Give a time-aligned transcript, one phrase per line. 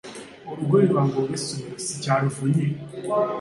[0.51, 2.65] Olugoye lwange olw'essomero sikyalufunye?